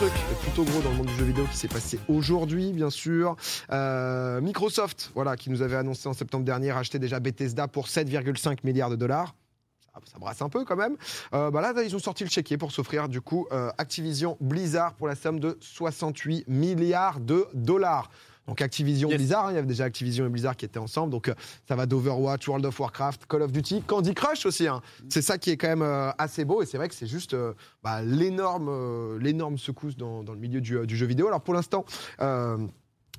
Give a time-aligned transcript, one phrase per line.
[0.00, 3.36] truc plutôt gros dans le monde du jeu vidéo qui s'est passé aujourd'hui, bien sûr.
[3.70, 8.60] Euh, Microsoft, voilà, qui nous avait annoncé en septembre dernier acheter déjà Bethesda pour 7,5
[8.64, 9.34] milliards de dollars.
[10.10, 10.96] Ça, brasse un peu quand même.
[11.34, 14.94] Euh, bah là, ils ont sorti le chéquier pour s'offrir du coup euh, Activision Blizzard
[14.94, 18.08] pour la somme de 68 milliards de dollars.
[18.50, 19.16] Donc Activision Yes.
[19.18, 21.12] Blizzard, hein, il y avait déjà Activision et Blizzard qui étaient ensemble.
[21.12, 21.34] Donc euh,
[21.68, 24.66] ça va d'Overwatch, World of Warcraft, Call of Duty, Candy Crush aussi.
[24.66, 24.82] hein.
[25.08, 27.32] C'est ça qui est quand même euh, assez beau et c'est vrai que c'est juste
[27.34, 31.28] euh, bah, l'énorme, euh, l'énorme secousse dans, dans le milieu du, du jeu vidéo.
[31.28, 31.84] Alors pour l'instant.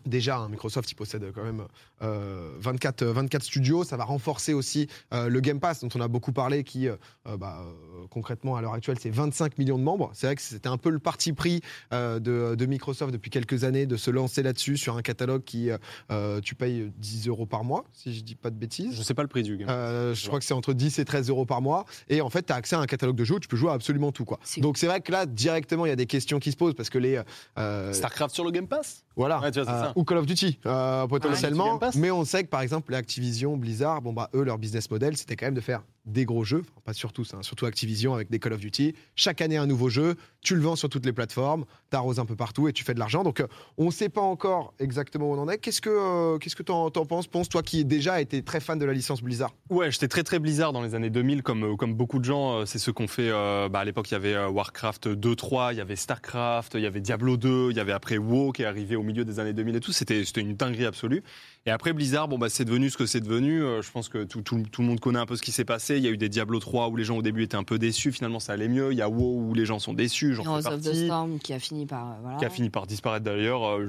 [0.06, 1.64] Euh, Déjà, hein, Microsoft, il possède quand même
[2.02, 3.84] euh, 24, euh, 24 studios.
[3.84, 6.96] Ça va renforcer aussi euh, le Game Pass, dont on a beaucoup parlé, qui, euh,
[7.28, 10.10] euh, bah, euh, concrètement, à l'heure actuelle, c'est 25 millions de membres.
[10.14, 11.62] C'est vrai que c'était un peu le parti pris
[11.94, 15.70] euh, de, de Microsoft depuis quelques années de se lancer là-dessus sur un catalogue qui,
[15.70, 15.78] euh,
[16.12, 18.96] euh, tu payes 10 euros par mois, si je dis pas de bêtises.
[18.96, 19.70] Je sais pas le prix du game.
[19.70, 21.86] Euh, je crois que c'est entre 10 et 13 euros par mois.
[22.10, 23.70] Et en fait, tu as accès à un catalogue de jeux où tu peux jouer
[23.72, 24.26] à absolument tout.
[24.26, 24.40] Quoi.
[24.58, 26.90] Donc c'est vrai que là, directement, il y a des questions qui se posent parce
[26.90, 27.22] que les.
[27.58, 29.04] euh, Starcraft sur le Game Pass?
[29.16, 29.40] Voilà.
[29.42, 29.94] Ouais, vois, Euh, ça.
[29.96, 31.72] ou Call of Duty, euh, potentiellement.
[31.72, 31.96] Game Pass.
[31.96, 35.36] mais on sait que par exemple, Activision, Blizzard, bon bah eux, leur business model, c'était
[35.36, 38.54] quand même de faire des gros jeux, pas sur tous, surtout Activision avec des Call
[38.54, 38.96] of Duty.
[39.16, 42.36] Chaque année un nouveau jeu, tu le vends sur toutes les plateformes, t'arroses un peu
[42.36, 43.24] partout et tu fais de l'argent.
[43.24, 45.60] Donc euh, on ne sait pas encore exactement où on en est.
[45.60, 48.86] Qu'est-ce que euh, qu'est-ce que t'en, penses, Ponce, toi qui déjà été très fan de
[48.86, 49.54] la licence Blizzard?
[49.70, 52.60] Ouais, j'étais très très Blizzard dans les années 2000, comme, euh, comme beaucoup de gens.
[52.62, 53.30] euh, C'est ce qu'on fait.
[53.30, 56.86] bah, à l'époque, il y avait Warcraft 2, 3, il y avait Starcraft, il y
[56.88, 59.54] avait Diablo 2, il y avait après WoW qui est arrivé au milieu des années
[59.54, 59.92] 2000 et tout.
[59.92, 61.22] C'était une dinguerie absolue.
[61.68, 63.60] Et après Blizzard, bon bah c'est devenu ce que c'est devenu.
[63.60, 65.91] Je pense que tout, tout, tout le monde connaît un peu ce qui s'est passé.
[65.98, 67.78] Il y a eu des Diablo 3 où les gens au début étaient un peu
[67.80, 68.12] déçus.
[68.12, 68.92] Finalement, ça allait mieux.
[68.92, 70.34] Il y a WoW où les gens sont déçus.
[70.34, 70.94] J'en Heroes of the.
[71.06, 72.12] Storm qui a fini par.
[72.12, 72.38] euh, Voilà.
[72.38, 73.64] qui a fini par disparaître d'ailleurs.
[73.66, 73.88] Euh,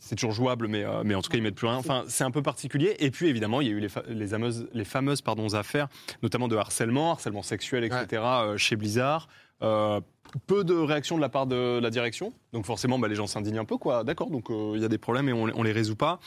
[0.00, 1.76] C'est toujours jouable, mais, euh, mais en tout cas, ils mettent plus rien.
[1.76, 2.94] Enfin, c'est un peu particulier.
[3.00, 5.88] Et puis, évidemment, il y a eu les, fa- les fameuses, les fameuses pardon, affaires,
[6.22, 9.28] notamment de harcèlement, harcèlement sexuel, etc., euh, chez Blizzard.
[9.62, 10.00] Euh,
[10.46, 12.32] peu de réactions de la part de la direction.
[12.52, 14.04] Donc, forcément, bah, les gens s'indignent un peu, quoi.
[14.04, 16.20] D'accord, donc euh, il y a des problèmes et on, on les résout pas.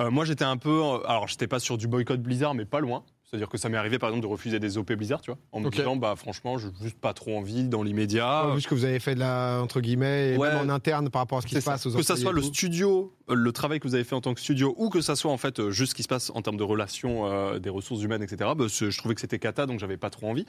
[0.00, 0.82] Euh, moi, j'étais un peu.
[0.82, 3.04] euh, Alors, j'étais pas sur du boycott Blizzard, mais pas loin.
[3.34, 5.58] C'est-à-dire que ça m'est arrivé, par exemple, de refuser des OP Blizzard, tu vois, en
[5.58, 8.52] me disant, bah, franchement, j'ai juste pas trop envie dans l'immédiat.
[8.54, 10.54] Vu ce que vous avez fait de la entre guillemets et Ouais.
[10.54, 11.72] même en interne par rapport à ce qui se ça.
[11.72, 14.20] passe aux que ça soit le studio, euh, le travail que vous avez fait en
[14.20, 16.30] tant que studio, ou que ça soit en fait euh, juste ce qui se passe
[16.32, 18.50] en termes de relations, euh, des ressources humaines, etc.
[18.56, 20.46] bah, je trouvais que c'était cata, donc j'avais pas trop envie.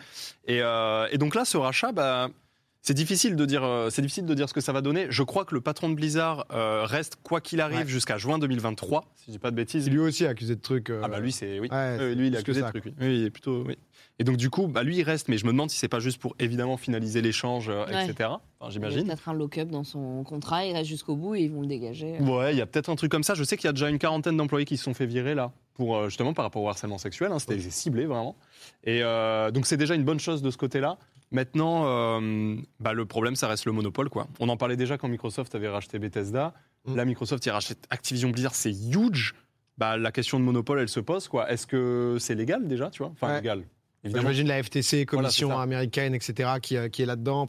[0.47, 2.29] Et, euh, et donc là, ce rachat, bah,
[2.88, 5.07] c'est difficile de dire, euh, c'est difficile de dire ce que ça va donner.
[5.09, 7.88] Je crois que le patron de Blizzard euh, reste quoi qu'il arrive Ouais.
[7.88, 9.90] jusqu'à juin 2023, si je dis pas de bêtises.
[9.90, 10.91] Lui aussi est accusé de trucs.
[10.91, 11.68] euh, Ah bah lui c'est oui.
[11.72, 12.85] Ouais, Euh, lui il que accusé ça, de trucs.
[12.85, 12.94] Oui.
[13.01, 13.75] Oui, il est plutôt oui.
[14.19, 16.00] Et donc du coup bah lui il reste mais je me demande si c'est pas
[16.00, 18.06] juste pour évidemment finaliser l'échange euh, Ouais.
[18.07, 18.29] etc.
[18.29, 19.07] Enfin, Il y a j'imagine.
[19.07, 22.19] peut-être un lock-up dans son contrat, il reste jusqu'au bout et ils vont le dégager.
[22.19, 23.34] Ouais, il y a peut-être un truc comme ça.
[23.34, 25.52] Je sais qu'il y a déjà une quarantaine d'employés qui se sont fait virer là,
[25.73, 27.31] pour justement par rapport au harcèlement sexuel.
[27.31, 28.35] hein, C'était ciblé vraiment.
[28.84, 30.97] Et euh, donc c'est déjà une bonne chose de ce côté-là.
[31.31, 34.27] Maintenant, euh, bah, le problème, ça reste le monopole, quoi.
[34.39, 36.53] On en parlait déjà quand Microsoft avait racheté Bethesda.
[36.85, 36.95] Mm.
[36.95, 39.33] Là, Microsoft, il rachète Activision Blizzard, c'est huge.
[39.77, 41.51] Bah, la question de monopole, elle se pose, quoi.
[41.51, 43.11] Est-ce que c'est légal déjà, tu vois?
[43.11, 43.35] Enfin, Ouais.
[43.41, 43.63] légal.
[44.07, 47.47] J'imagine la FTC, commission américaine, etc., qui, euh, qui est là-dedans.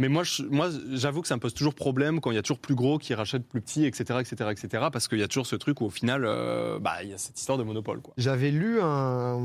[0.00, 2.42] Mais moi, je- moi, j'avoue que ça me pose toujours problème quand il y a
[2.42, 5.46] toujours plus gros qui rachète plus petit, etc., etc., etc., parce qu'il y a toujours
[5.46, 8.14] ce truc où au final, euh, bah, il y a cette histoire de monopole, quoi.
[8.16, 9.38] J'avais lu un,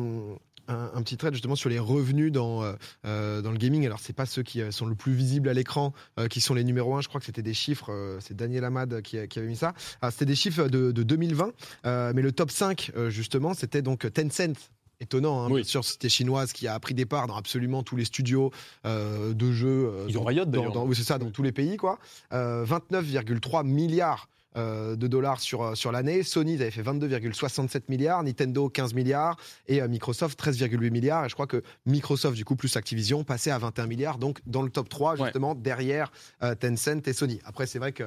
[0.97, 2.74] un, petit thread justement sur les revenus dans, euh,
[3.06, 3.85] euh, dans le gaming.
[3.85, 6.53] Alors, c'est pas ceux qui euh, sont le plus visibles à l'écran euh, qui sont
[6.53, 7.02] les numéros 1.
[7.02, 9.74] Je crois que c'était des chiffres, euh, c'est Daniel Amad qui, avait mis ça.
[10.02, 11.52] Ah, c'était des chiffres de, de 2020,
[11.86, 14.69] euh, mais le top 5, euh, justement, c'était donc Tencent.
[15.00, 15.62] Étonnant, hein, Oui.
[15.62, 18.50] bien sûr, c'était chinoise qui a pris des parts dans absolument tous les studios
[18.88, 19.68] euh, de jeux.
[19.94, 20.72] euh, Ils ont dans- Riot, dans- d'ailleurs.
[20.72, 22.00] dans- oui, c'est ça, dans tous les pays, quoi.
[22.34, 26.23] Euh, 29,3 milliards euh, de dollars sur, euh, sur l'année.
[26.23, 29.38] Sony, ils avaient fait 22,67 milliards, Nintendo 15 milliards
[29.68, 31.25] et euh, Microsoft 13,8 milliards.
[31.25, 34.62] Et je crois que Microsoft, du coup, plus Activision, passait à 21 milliards, donc dans
[34.63, 35.23] le top 3, Ouais.
[35.25, 36.12] justement, derrière
[36.44, 37.40] euh, Tencent et Sony.
[37.45, 38.03] Après, c'est vrai que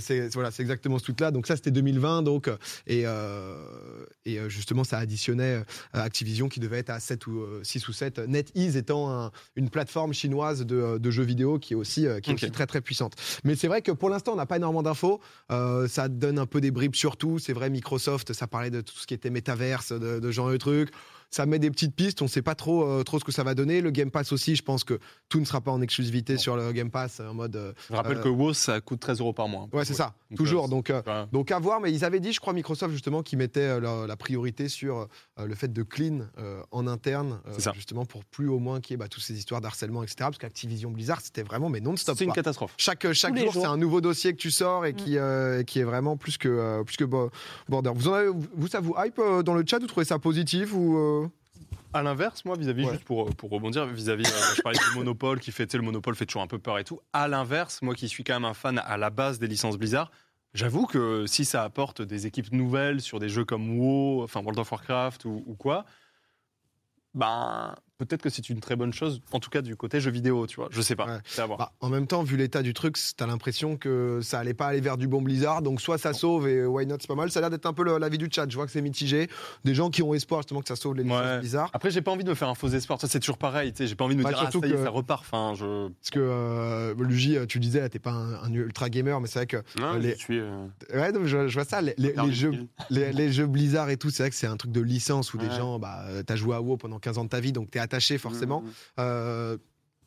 [0.00, 1.30] c'est voilà, exactement ce truc-là.
[1.30, 2.50] Donc ça, c'était 2020, donc,
[2.86, 3.04] et,
[4.24, 5.62] et justement, ça additionnait
[5.92, 8.18] Activision qui devait être à 7 ou, euh, 6 ou 7.
[8.20, 12.34] NetEase étant un- une plateforme chinoise de, de jeux vidéo qui est aussi, qui est
[12.34, 13.14] aussi très très puissante.
[13.44, 15.20] Mais c'est vrai que pour l'instant, on n'a pas énormément d'infos.
[15.50, 17.38] Euh, ça donne un peu des bribes sur tout.
[17.38, 20.56] C'est vrai, Microsoft, ça parlait de tout ce qui était métaverse, de, de genre de
[20.56, 20.90] trucs.
[21.30, 22.20] Ça met des petites pistes.
[22.22, 23.80] On ne sait pas trop, euh, trop ce que ça va donner.
[23.80, 24.98] Le Game Pass aussi, je pense que
[25.28, 27.54] tout ne sera pas en exclusivité sur le Game Pass en mode.
[27.54, 29.68] euh, Je rappelle Euh, que WoW, ça coûte 13 euros par mois.
[29.72, 30.14] ouais, c'est ça.
[30.30, 30.64] Donc, Toujours.
[30.64, 33.38] euh, Donc, euh, donc à voir, mais ils avaient dit, je crois, Microsoft justement, qu'ils
[33.38, 35.06] mettaient euh, la, la priorité sur
[35.38, 37.72] euh, le fait de clean euh, en interne, euh, C'est ça.
[37.74, 40.16] justement pour plus au moins qu'il y ait bah, toutes ces histoires d'harcèlement, etc.
[40.20, 42.16] Parce qu'Activision Blizzard, c'était vraiment mais non-stop.
[42.18, 42.74] c'est une catastrophe.
[42.76, 45.84] Chaque, chaque jour, c'est un nouveau dossier que tu sors et qui, euh, qui est
[45.84, 47.30] vraiment plus que, euh, plus que bo-
[47.68, 47.92] border.
[47.94, 50.74] Vous, en avez- vous, ça vous hype euh, dans le chat Vous trouvez ça positif
[50.74, 51.19] ou euh
[51.92, 52.92] À l'inverse, moi, vis-à-vis, Ouais.
[52.92, 55.82] juste pour, pour rebondir, vis-à-vis, euh, je parlais du Monopole qui fait, tu sais, le
[55.84, 57.00] Monopole fait toujours un peu peur et tout.
[57.12, 60.10] À l'inverse, moi qui suis quand même un fan à la base des licences Blizzard,
[60.54, 64.58] j'avoue que si ça apporte des équipes nouvelles sur des jeux comme WoW, enfin World
[64.60, 65.84] of Warcraft ou, ou quoi,
[67.14, 67.74] ben
[68.06, 70.56] peut-être que c'est une très bonne chose, en tout cas du côté jeu vidéo, tu
[70.56, 70.68] vois.
[70.70, 71.18] Je sais pas, Ouais.
[71.24, 71.58] c'est à voir.
[71.58, 74.80] Bah, en même temps, vu l'état du truc, t'as l'impression que ça allait pas aller
[74.80, 75.62] vers du bon Blizzard.
[75.62, 77.30] Donc, soit ça sauve et why not, c'est pas mal.
[77.30, 78.46] Ça a l'air d'être un peu l'avis du chat.
[78.48, 79.28] Je vois que c'est mitigé.
[79.64, 81.38] Des gens qui ont espoir justement que ça sauve les licences Ouais.
[81.40, 81.70] Blizzard.
[81.72, 83.00] Après, j'ai pas envie de me faire un faux espoir.
[83.00, 83.72] Ça, c'est toujours pareil.
[83.72, 85.22] tu sais, J'ai pas envie de me Bah, dire, ah, y que- ça repart.
[85.30, 85.88] Enfin, je.
[85.88, 89.40] Parce que, euh, Luigi, tu disais, là, t'es pas un, un ultra gamer, mais c'est
[89.40, 89.58] vrai que.
[89.78, 90.38] Non, les- je suis.
[90.38, 91.80] euh, Ouais, je, je vois ça.
[91.82, 91.94] Les,
[92.32, 92.66] jeux, style.
[92.90, 95.38] les, les jeux Blizzard et tout, c'est vrai que c'est un truc de licence où
[95.38, 97.70] des gens, bah, euh, t'as joué à WoW pendant 15 ans de ta vie, donc
[97.70, 98.60] t'es attaché forcément.
[98.62, 98.70] Mm, mm.
[99.00, 99.56] Euh,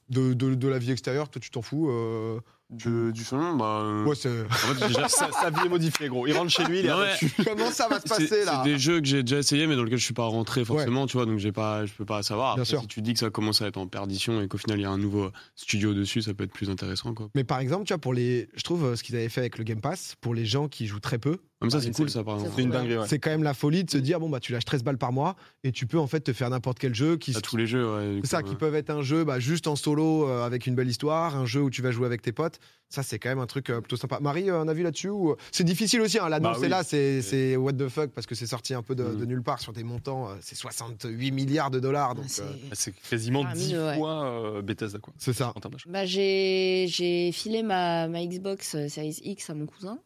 [0.10, 1.90] de, de, de la vie extérieure, toi, tu t'en fous.
[1.90, 2.40] euh,
[2.70, 3.82] Du, du salon, bah.
[3.84, 4.30] euh, Ouais, c'est.
[4.42, 6.28] en fait, déjà, sa, sa vie est modifiée, gros.
[6.28, 7.14] Il rentre chez lui, il est ouais.
[7.46, 9.76] Comment ça va se C'est- passer là C'est des jeux que j'ai déjà essayé, mais
[9.76, 12.22] dans lesquels je suis pas rentré forcément, tu vois, donc j'ai pas, je peux pas
[12.24, 12.56] savoir.
[12.56, 12.82] Bien sûr.
[12.82, 14.86] Si tu dis que ça commence à être en perdition et qu'au final il y
[14.86, 17.30] a un nouveau studio dessus, ça peut être plus intéressant, quoi.
[17.36, 19.58] Mais par exemple, tu vois, pour les, je trouve euh, ce qu'ils avaient fait avec
[19.58, 22.10] le Game Pass, pour les gens qui jouent très peu, Comme ça, Ah, c'est cool,
[22.10, 22.52] ça, par exemple.
[22.58, 23.08] C'est une dinguerie, ouais.
[23.08, 25.14] c'est quand même la folie de se dire bon bah tu lâches 13 balles par
[25.14, 27.68] mois et tu peux en fait te faire n'importe quel jeu qui À tous les
[27.68, 28.20] jeux, ouais.
[28.22, 28.56] c'est ça qui ouais.
[28.58, 31.62] peuvent être un jeu bah, juste en solo euh, avec une belle histoire, un jeu
[31.62, 32.60] où tu vas jouer avec tes potes.
[32.90, 34.20] Ça c'est quand même un truc euh, plutôt sympa.
[34.20, 36.20] Marie, euh, un avis là-dessus ou, euh, C'est difficile aussi.
[36.20, 36.66] Hein, L'annonce Bah oui.
[36.66, 39.16] est là, c'est c'est what the fuck parce que c'est sorti un peu de, Mm.
[39.18, 40.30] de nulle part sur des montants.
[40.30, 43.78] euh, c'est 68 milliards de dollars donc Ah, c'est- euh, C'est quasiment Ah, 10 mille,
[43.80, 43.98] ouais.
[43.98, 45.14] fois euh, Bethesda, quoi.
[45.18, 45.54] c'est ça.
[45.56, 45.76] En termes.
[45.88, 49.98] Bah, j'ai j'ai filé ma, ma Xbox euh, Series X à mon cousin.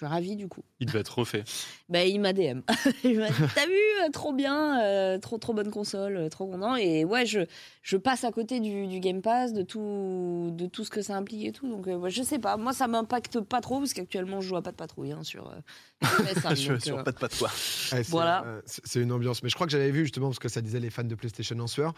[0.00, 0.62] Je suis ravie du coup.
[0.80, 1.44] Il devait être refait.
[1.90, 2.60] Bah, il m'a DM.
[3.04, 6.46] il m'a dit T'as vu euh, Trop bien, euh, trop trop bonne console, euh, trop
[6.46, 6.76] content.
[6.76, 7.40] Et ouais, je,
[7.82, 11.16] je passe à côté du, du Game Pass, de tout, de tout ce que ça
[11.16, 11.68] implique et tout.
[11.68, 12.56] Donc, euh, je sais pas.
[12.56, 15.48] Moi, ça m'impacte pas trop parce qu'actuellement, je joue à pas de patrouille hein, sur,
[15.48, 17.48] euh, sur PS5, Je donc, suis sur euh, pas de patois.
[17.48, 17.54] Ouais,
[18.04, 18.44] c'est, Voilà.
[18.46, 19.42] euh, c'est une ambiance.
[19.42, 21.58] Mais je crois que j'avais vu justement, parce que ça disait les fans de PlayStation
[21.58, 21.92] en sueur,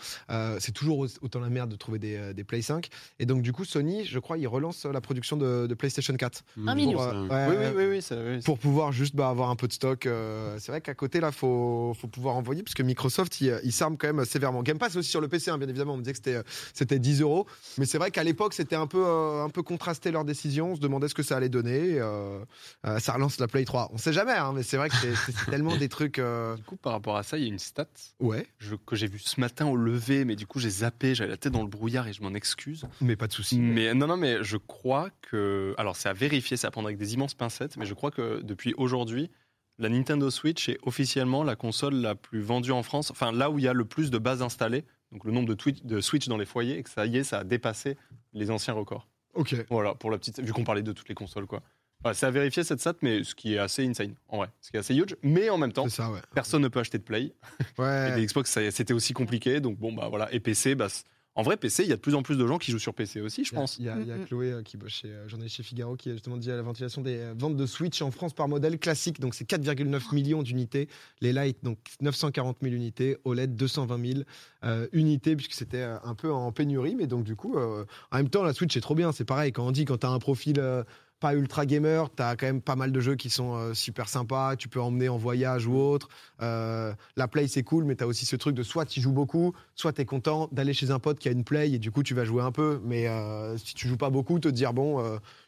[0.58, 2.88] c'est toujours au- autant la merde de trouver des, des Play 5.
[3.18, 6.44] Et donc, du coup, Sony, je crois, il relance la production de, de PlayStation 4.
[6.66, 6.98] Un million.
[7.02, 7.46] Euh, ouais.
[7.50, 10.06] Oui, oui, oui, oui, ça- oui, pour pouvoir juste bah, avoir un peu de stock.
[10.06, 13.72] euh, c'est vrai qu'à côté, là, faut, faut pouvoir envoyer, parce que Microsoft, il, il
[13.72, 14.62] s'arme quand même sévèrement.
[14.62, 16.42] Game Pass aussi sur le PC, hein, bien évidemment, on me disait que c'était, euh,
[16.74, 17.46] c'était 10 euros.
[17.78, 20.72] Mais c'est vrai qu'à l'époque, c'était un peu, euh, un peu contrasté leur décision.
[20.72, 21.98] On se demandait ce que ça allait donner.
[22.00, 22.38] euh,
[22.86, 23.90] euh, ça relance la Play 3.
[23.92, 26.18] On sait jamais, hein, mais c'est vrai que c'est, tellement des trucs.
[26.18, 27.86] euh, Du coup, par rapport à ça, il y a une stat
[28.20, 31.30] Ouais, je- que j'ai vue ce matin au lever, mais du coup, j'ai zappé, j'avais
[31.30, 32.84] la tête dans le brouillard et je m'en excuse.
[33.00, 33.58] mais pas de souci.
[33.58, 35.74] Mais non, non, mais je crois que.
[35.78, 38.40] Alors, c'est à vérifier, c'est à prendre avec des immenses pincettes, mais je crois que
[38.42, 39.30] depuis aujourd'hui,
[39.78, 43.10] la Nintendo Switch est officiellement la console la plus vendue en France.
[43.10, 45.54] Enfin, là où il y a le plus de bases installées, donc le nombre de,
[45.54, 47.96] tweets- de Switch dans les foyers, et que ça y est, ça a dépassé
[48.32, 49.08] les anciens records.
[49.34, 49.54] Ok.
[49.70, 50.40] Voilà, pour la petite.
[50.40, 51.62] Vu qu'on parlait de toutes les consoles, quoi.
[52.02, 54.48] Voilà, c'est à vérifier cette stat, mais ce qui est assez insane, en vrai.
[54.60, 55.16] Ce qui est assez huge.
[55.22, 56.18] Mais en même temps, C'est ça, ouais.
[56.34, 57.32] personne ne peut acheter de Play.
[57.78, 58.14] Et Ouais.
[58.16, 59.60] des Xbox, ça- c'était aussi compliqué.
[59.60, 60.32] Donc, bon, bah voilà.
[60.34, 60.88] Et PC, bah,
[61.34, 62.92] en vrai, PC, il y a de plus en plus de gens qui jouent sur
[62.92, 63.78] PC aussi, je pense.
[63.78, 64.26] Il y a, il y a Mm, mm.
[64.26, 66.62] Chloé euh, qui bosse chez euh, journaliste chez Figaro qui a justement dit à la
[66.62, 69.18] ventilation des euh, ventes de Switch en France par modèle classique.
[69.18, 70.88] Donc c'est 4,9 millions d'unités.
[71.22, 73.16] Les Lite, donc 940 000 unités.
[73.24, 74.20] OLED, 220 000
[74.64, 76.94] euh, unités, puisque c'était euh, un peu en pénurie.
[76.96, 79.12] Mais donc du coup, euh, en même temps, la Switch est trop bien.
[79.12, 80.58] C'est pareil, quand on dit quand tu as un profil.
[80.58, 80.84] euh,
[81.22, 84.08] pas ultra gamer, tu as quand même pas mal de jeux qui sont euh, super
[84.08, 86.08] sympas, tu peux emmener en voyage ou autre.
[86.42, 89.12] Euh, la Play c'est cool, mais tu as aussi ce truc de soit tu joues
[89.12, 91.92] beaucoup, soit tu es content d'aller chez un pote qui a une Play et du
[91.92, 92.80] coup tu vas jouer un peu.
[92.84, 95.00] Mais euh, si tu joues pas beaucoup, te dire bon,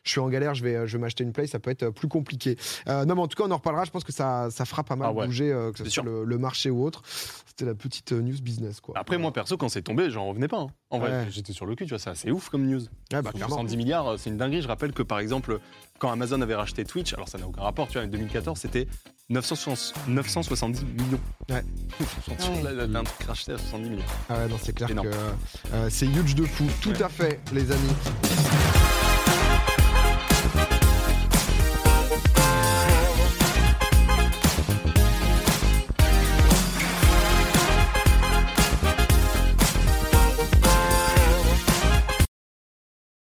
[0.04, 1.90] je suis en galère, je vais, je vais m'acheter une Play, ça peut être euh,
[1.90, 2.56] plus compliqué.
[2.88, 3.84] Euh, non, mais en tout cas, on en reparlera.
[3.84, 5.90] Je pense que ça, ça fera pas mal Ah ouais, bouger, euh, que ce soit
[5.90, 6.04] sûr.
[6.04, 7.02] le, le marché ou autre.
[7.46, 8.94] C'était la petite euh, news business quoi.
[8.98, 10.58] Après, moi, perso, quand c'est tombé, j'en revenais pas.
[10.60, 10.66] hein.
[10.90, 12.80] En vrai, j'étais sur le cul, tu vois, c'est assez ouf comme news.
[13.12, 13.56] Ouais, bah, clairement.
[13.56, 14.62] 70 milliards, euh, c'est une dinguerie.
[14.62, 15.58] Je rappelle que, par exemple,
[15.98, 18.86] quand Amazon avait racheté Twitch, alors ça n'a aucun rapport, tu vois, en 2014, c'était
[19.30, 21.20] 960 970 millions.
[21.48, 21.64] Ouais.
[22.28, 22.62] Ouais.
[22.62, 24.02] Là, là, t'as un truc racheté à 70 millions.
[24.28, 25.08] Ah ouais, non, c'est clair Énorme.
[25.08, 25.14] que
[25.74, 26.64] euh, c'est huge de fou.
[26.82, 27.02] Tout Ouais.
[27.02, 28.73] à fait, les amis.